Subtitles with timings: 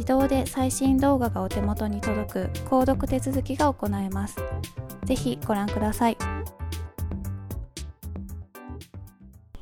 [0.00, 4.36] 自動で最新動画がお手元に届く購読手続きが行えます。
[5.04, 6.16] ぜひご覧ください。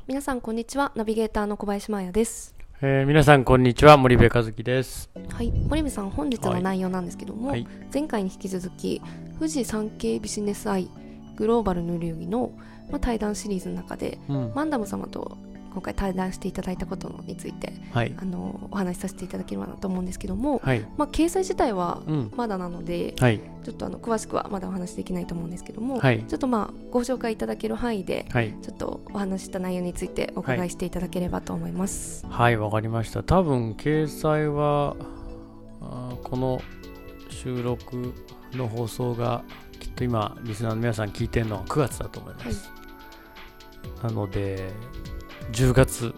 [0.07, 0.93] 皆さんこんにちは。
[0.95, 2.55] ナビゲーターの小林真彩です。
[2.81, 3.97] えー、皆さんこんにちは。
[3.97, 5.09] 森部和樹です。
[5.29, 5.51] はい。
[5.51, 7.67] 森部さん本日の内容なんですけども、はい。
[7.93, 9.01] 前回に引き続き
[9.39, 10.89] 富士山系ビジネスアイ
[11.35, 12.53] グローバルの流儀の、
[12.89, 14.53] まあ、対談シリーズの中でうん。
[14.55, 15.37] マンダム様と
[15.71, 18.13] 今回対談していただいたことについてはい。
[18.17, 20.85] あのお話しさせていただければなと思うんですけども、はい。
[20.97, 22.31] まあ、掲載自体はうん。
[22.35, 23.39] まだなので、はい。
[23.63, 26.23] ちょっとあの詳しくはまだお話しできないと思うんですけども、はい。
[26.23, 28.55] ちょっとまあご紹介いただける範囲ではい。
[28.61, 32.25] ちょっとお話しした内容についてお伺いしていただければと思います。
[32.27, 33.23] はいわかりました。
[33.23, 34.95] 多分掲載は
[35.81, 36.61] あーこの
[37.29, 38.13] 収録
[38.53, 39.43] の放送が
[39.79, 42.69] きっと今リスナーの皆さん聞いてるのは9月だと思います、
[44.03, 44.71] なので
[45.51, 46.13] 10月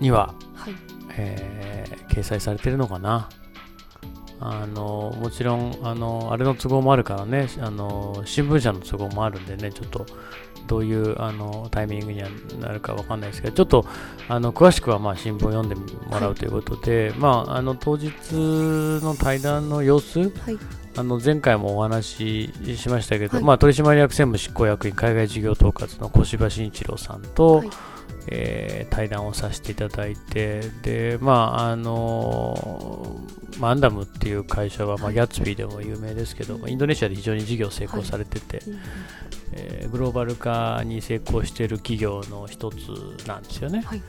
[0.00, 0.74] には、はい、
[1.16, 1.74] えー
[2.14, 3.28] 掲載されてるのかな。
[4.40, 10.04] あのもちろんあのあれの都合もあるからねあの新聞社の都合もあるんでねちょっと
[10.66, 12.28] どういうあのタイミングには
[12.60, 13.86] なるかわかんないですけどちょっと
[14.28, 20.58] あの詳しくはまあ新聞を読んでもらうということで、まああの当日の対談の様子はい、
[20.96, 23.44] あの前回もお話ししましたけど、はい。
[23.44, 27.70] まあ、取締役専務執行役員海外事業統括の小柴慎一郎さんと、はい。
[28.26, 33.20] えー対談をさせていただいてでまああの
[33.58, 38.78] マンダムっていう会社は、まあ、ギャッツビーでも有名ですけど、まあインドネシアで非常に事業成功されてて、うん
[39.52, 40.53] えーグローバル化
[40.84, 43.82] に成功している企業の一つなんですよね。
[43.84, 44.02] はい。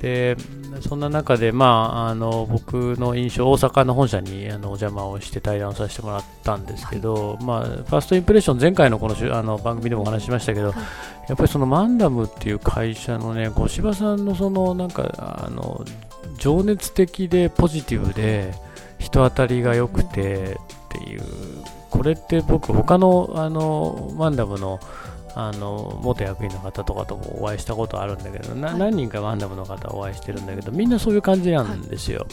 [0.00, 0.36] で
[0.80, 10.76] そんな中で、まあ、あの僕の印象、大阪の本社にあのお邪魔をして対談をさせてもらったんですけど、まあ、ファーストインプレッション、前回のこのあの番組でもお話ししましたけど、はい。
[11.28, 15.84] やっぱりそのマンダムっていう会社のね、小柴さんのそのなんかあの
[16.38, 18.54] 情熱的でポジティブで
[18.98, 21.22] 人当たりが良くてっていう、
[21.90, 24.80] これって僕、他のあのマンダムの
[25.34, 28.78] あの元役員の方とかともお会いしたことあるんだけど、なはい。
[28.78, 32.26] 何人かマンダムの方お会いしてるんだけど、みんなそういう感じなんですよ。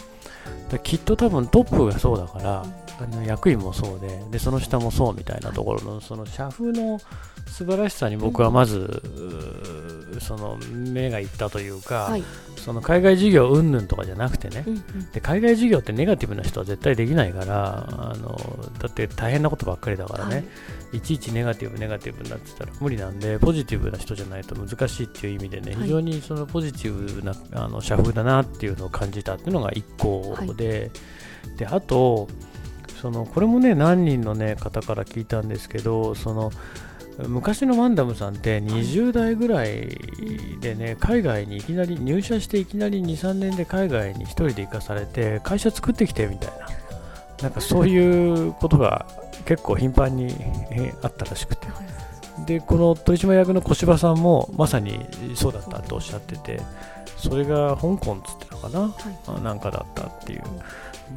[0.71, 2.65] できっと多分トップがそうだから、
[2.99, 6.99] あの役員もそうでで、その下もそうみたいなところの、その社風の
[7.47, 9.01] 素晴らしさに僕はまず、
[10.19, 12.23] その目がいったというか、はい。
[12.57, 15.11] その海外事業云々とかじゃなくてね、うんうん。
[15.11, 18.37] で海外事業ってネガティブな人は絶対できないからあの
[18.79, 20.41] だって大変なことばっかりだからね、は
[20.93, 20.97] い。
[20.97, 25.83] い、ちいちネガティブネガティブになってたら無理なんでポジティブな人じゃないと難しいっていう意味でね、はい。
[25.83, 30.91] 非常にそのポジティブなあの社風だなっていうのを感じたっていうのが1個で、
[31.57, 32.27] であと
[33.01, 36.51] そのこれもね何人の、ね、方から聞いたんですけどその
[37.25, 39.89] 昔のマンダムさんって20代ぐらい
[40.61, 46.67] でね、海外にいきなり入社していきなり2、3年で海外に一人で行かされて、会社作ってきてみたいな、
[47.41, 49.07] なんかそういうことが
[49.45, 50.31] 結構頻繁に
[51.01, 51.67] あったらしくて、
[52.45, 56.61] でこの取締役の小柴さんもまさにそうだったとおっしゃってて
[57.17, 60.43] それが香港っつってたかな、はい、なんかだったっていう。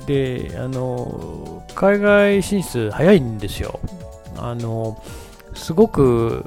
[0.07, 3.81] であの海外進出早いんですよ。
[4.37, 5.03] あの
[5.55, 6.45] すごく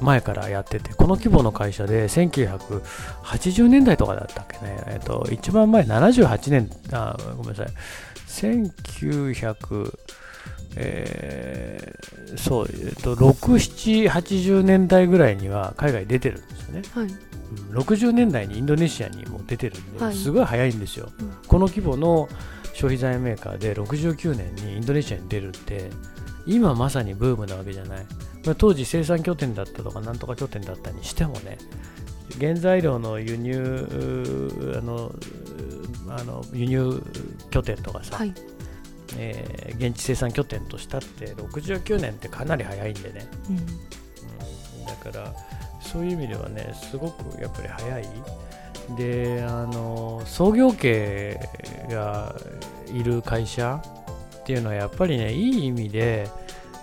[0.00, 7.66] 前からやってて、この規模の会社で1980年代とかだったっけね、えっと、一番前、78年、あごめんなさい、
[8.26, 9.98] 1900、
[10.76, 16.82] えー、そう、えっと、6、7、80年代ぐらいには海外出てるんですよね。
[16.94, 17.08] はい。
[17.70, 22.28] 60年代にインドネシアにも出てるんで、すごい早いんですよ、うん、この規模の
[22.72, 25.90] 消費財メーカーで69年にインドネシアに出るって
[26.46, 28.06] 今まさにブームなわけじゃない、
[28.44, 31.58] まあ、当時生産拠点だったとかなんとか拠点だったにしてもね
[32.40, 35.12] 原材料の輸入あの
[36.08, 37.02] あの輸入
[37.50, 38.34] 拠点とかさ、はい、
[39.16, 45.34] えー、現地生産拠点としたって69年ってかなり早いんでね、うん、うん、だから
[45.80, 48.08] そういう意味ではねすごくやっぱり早い。
[48.96, 51.38] であの創業家
[51.88, 52.34] が
[52.92, 53.80] いる会社
[54.42, 56.28] っていうのはやっぱりねいい意味で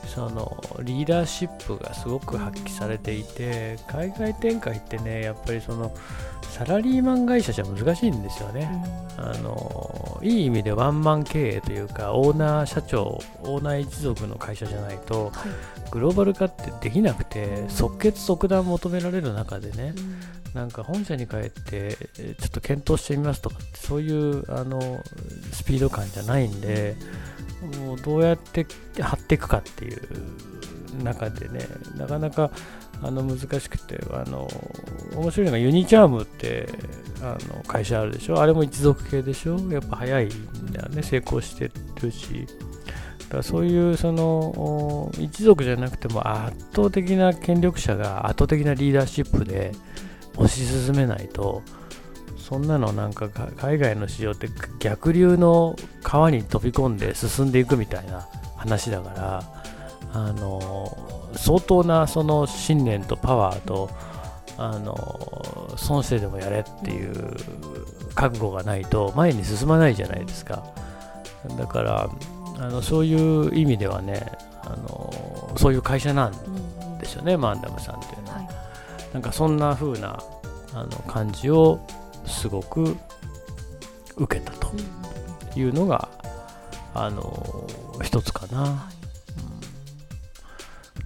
[0.08, 5.94] そのリーダーシップがすごく発揮されていて海外展開ってねやっぱりその
[6.42, 8.72] サラリーマン会社じゃ難しいんですよね、
[9.18, 15.32] うん、あのいい意味でワンマン経営というかオーナー社長オーナー一族の会社じゃないと、は
[15.88, 20.20] い、グローバル化ってできなくて即決即断求められる中でね、うん。
[20.54, 25.04] なんか本社に帰ってちょっと検討してみますとかそういうあの
[25.52, 26.96] スピード感じゃないんで
[27.78, 28.66] もうどうやって
[29.02, 30.00] 貼っていくかっていう
[31.04, 31.60] 中でね
[31.98, 32.52] なかなか
[33.02, 34.50] あの難しくてあの
[35.16, 36.68] 面白いのがユニチャームって
[37.22, 38.42] あの会社あるでしょ？
[38.42, 39.58] あれも一族系でしょ？
[39.72, 41.04] やっぱ早いんだよね。
[41.04, 41.72] 成功して
[42.02, 42.48] るし。
[43.20, 49.72] だからそういうその一族じゃなくても圧倒的な権力者が圧倒的なリーダーシップで
[50.34, 51.62] 推し進めないと
[52.50, 54.50] そんなのなんか海外の市場って
[54.80, 59.44] 逆流の川に飛び込んで進んでいくみたいな話だから
[60.12, 60.98] あの
[61.36, 63.92] 相当なその信念とパワーと
[64.58, 67.36] あの損してでもやれっていう
[68.16, 70.66] 覚悟がないと前に進まないじゃないですか。
[71.56, 72.10] だから
[72.58, 74.26] あのそういう意味ではね
[74.64, 78.48] あのそういう会社なんですよね、マンダムさんっていうのは、はい、
[79.14, 80.20] なんかそんな風な
[80.74, 81.80] あの感じを
[82.30, 82.96] すごく
[84.16, 84.72] 受けたと
[85.56, 86.10] いうのが、
[86.94, 87.68] あの
[88.04, 88.90] 一つかな。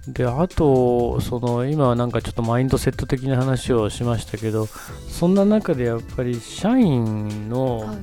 [0.08, 7.96] であとその今はなんかちょっとマインドセット的な話をしましたけどそんな中でやっぱり社員の、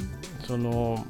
[0.48, 1.06] その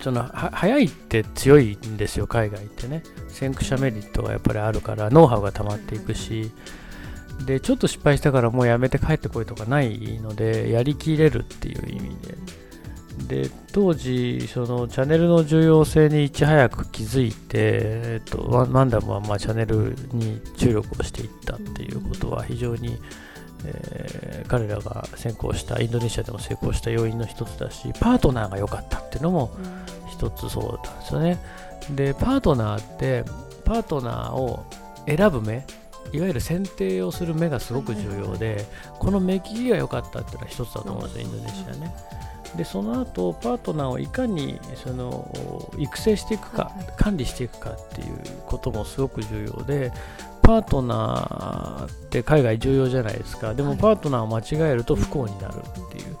[0.00, 3.02] その早いって強いんですよ海外ってね。
[3.28, 6.52] 先駆者メリットがやっぱりあるからノウハウが溜まっていくし、
[7.46, 12.16] で、ちょっと失敗したからもうやめて帰ってこいとかないので、やりきれるっていう意味
[13.28, 13.42] で。
[13.42, 22.98] で、当時、そのチャンネルの重要性にいち早く気づいて、えっと、マンダムはまあチャンネルに注力をしていったっていうことは非常に、
[23.64, 29.56] えー、彼らが先行したインドネシアでも成功した要因の一つだしパートナーが良かったっていうのも
[30.10, 31.38] 一つそうだったんですよね
[31.90, 33.24] でパートナーって
[33.64, 34.64] パートナーを
[35.06, 35.66] 選ぶ目
[36.12, 38.66] いわゆる選定をする目がすごく重要で、
[38.98, 41.94] この目利きが良かったっていうのは一つだと思うんですよ、インドネシアね。
[42.56, 45.28] でその後パートナーをいかにその
[45.76, 49.92] 育成していくか、管理していくかっていうこともすごく重要で
[50.42, 53.54] パートナーって海外重要じゃないですか。
[53.54, 56.16] でもパートナーを間違えると不幸になるっていう。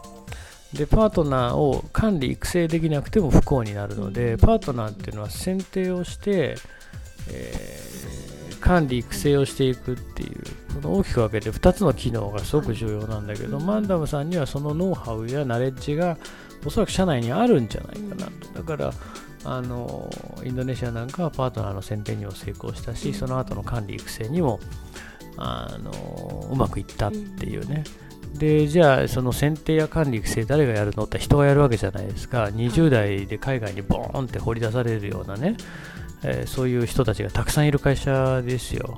[0.72, 6.56] でパートナーを管理育成できなくても不幸になるのでパートナーっていうのは選定をして、
[7.30, 8.23] えー
[8.64, 10.42] 管理育成をしていくっていう
[10.74, 16.16] この大きく分けて2つの機能がすごく重要なんだけど、マンダムさんにはそのノウハウやナレッジが
[16.64, 18.62] おそらく社内にあるんじゃないかなと。
[18.62, 18.92] だから
[19.44, 20.08] あの
[20.42, 24.58] インドネシアなんかはパートナーの選定にも成功したしその後の管理育成にも
[25.36, 27.84] あのうまくいったっていうね、
[28.32, 32.44] でじゃあその選定や管理育成誰がやるのって人がやるわけじゃないですか。
[32.44, 35.58] 20代で海外にボーンって掘り出されるようなね
[36.24, 38.96] えー、そういう人たちがたくさんいる会社ですよ。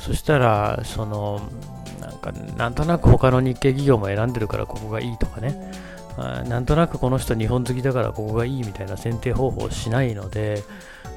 [0.00, 1.40] そしたら、その、
[2.00, 5.72] なんか、なんとなく他の日系企業も選んでるからここがいいとかね、
[6.16, 10.62] あなんとなくこの人日本好きだからここがいいみたいな選定方法をしないので、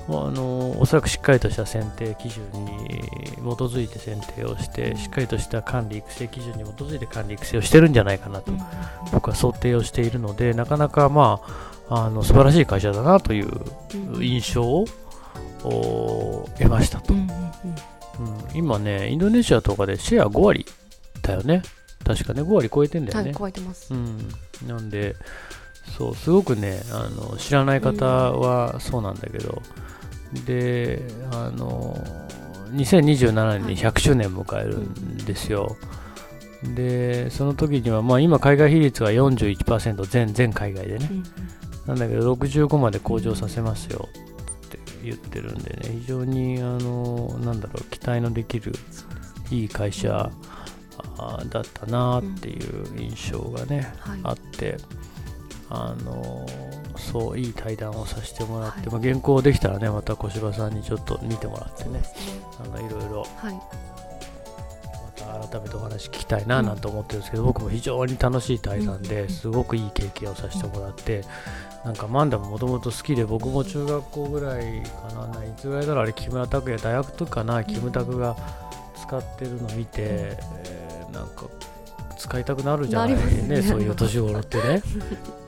[0.10, 3.00] あのおそらくしっかりとした選定基準に
[3.38, 8.52] 基づいて選定をして、しっかりとした管理育成基準に基づいて管理育成をしてるんじゃないかなと、
[9.12, 11.42] 僕は想定をしているので、なかなかま
[11.90, 13.50] あ、あの素晴らしい会社だなという
[14.22, 15.03] 印象をお
[15.70, 17.36] 得ましたと、うんうんうん。
[17.36, 18.56] うん。
[18.56, 20.66] 今ねインドネシアとかでシェア5割
[21.22, 21.62] だよね。
[22.06, 23.94] 確かね5割超えてんだよね、はい、超えてます。
[23.94, 24.18] うん、
[24.68, 25.16] なんで、
[25.98, 29.62] そう、すごくね、あの知らない方はそうなんだけど、
[30.46, 31.02] で、
[31.32, 31.96] あの、
[32.72, 35.78] 2027年に100周年迎えるんですよ。
[36.76, 41.24] で、その時には、まあ今、海外比率が41%全、全海外でね、うんうん。
[41.88, 44.08] なんだけど、65まで向上させますよ。
[44.10, 44.33] って
[45.04, 48.74] 言ってるんでね、非常に、あの、なんだろう、期待のできる
[49.50, 50.32] いい会社
[51.50, 54.20] だったなっていう印象がね、はい。
[54.24, 54.78] あって、
[55.70, 56.46] あの
[56.98, 58.90] そういい対談をさせてもらって、はい。
[58.90, 62.04] まあ、原稿できたらねまた小柴さんにちょっと見てもらってねね。
[62.62, 63.10] なんかいろい。
[63.10, 63.26] ろ
[65.50, 69.02] 改めてお話聞きたいななんて思ってるんですけど、僕も非常に楽しい対談うん。
[69.04, 71.24] ですごくいい経験をさせてもらって、
[71.84, 75.28] なんかマンダももともと好きで僕も中学校ぐらいかな。
[75.28, 77.64] ないつぐらいだろうあれ木村拓哉大学とかな。
[77.64, 78.38] キムタクが
[78.96, 81.46] 使ってるの見て、えーなんか
[82.18, 83.14] 使いたくなるじゃない？
[83.14, 83.62] なりますね。
[83.62, 84.82] そういう年頃ってね。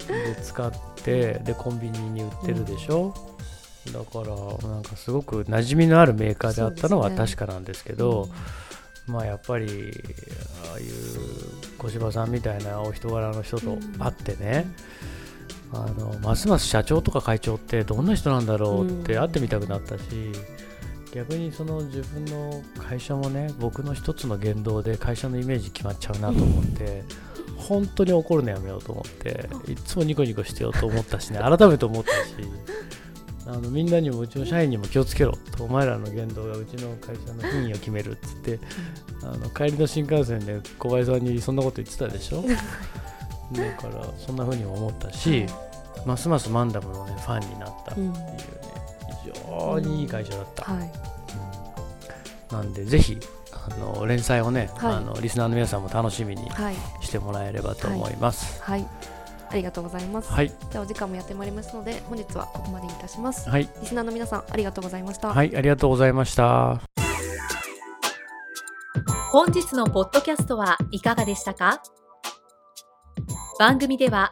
[0.08, 0.72] で使っ
[1.04, 3.16] てでコンビニに売ってるでしょ、
[3.94, 8.30] だからなんかすごく馴染みのあるメーカーであったのは確かなんですけど、
[9.08, 9.66] まあやっぱり
[10.70, 10.86] ああいう
[11.80, 14.68] 小柴さんみたいなお人柄の人と会ってね、
[15.76, 20.04] あのますます社長とか会長ってどんな人なんだろうってうん会ってみたくなったし、
[21.14, 27.04] 逆にその自分の会社もね僕の一つの言動で会社のイメージ決まっちゃうなと思って。
[27.58, 32.36] 本当に怒るのやめようと思っていつもニコニコしてようと思ったしね改めて思ったし
[33.48, 38.60] あのみんなにもうちの社員にも気をつけろとお前らの言動がうちの会社の品位を決めるっつって
[39.24, 42.44] あの帰りの新幹線で小林さんにそんなこと言ってたでしょ？
[43.54, 45.46] だからそんな風にも思ったし、
[46.06, 48.38] ますますマンダムの、ね、ファンになったっていうね、
[49.24, 50.84] 非常にいい会社だった、はい。
[50.84, 50.90] うん
[52.52, 53.18] なんでぜひ
[53.52, 56.76] あの連載をね、はいあのリスナーの皆さんも楽しみにはい。
[57.02, 58.88] してもらえればと思いますはい。
[59.50, 60.32] ありがとうございます。
[60.32, 63.50] はいではお時間もやってまいりますので、本日はここまでにいたします。
[63.50, 65.34] はいリスナーの皆さん、ありがとうございました。
[65.34, 66.82] はい、ありがとうございました
[69.32, 71.82] 本日のポッドキャストはいかがでしたか？
[73.60, 74.32] 番組では